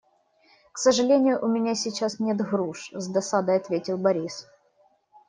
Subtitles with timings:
[0.71, 4.47] «К сожалению, у меня сейчас нет груш»,- с досадой ответил Борис.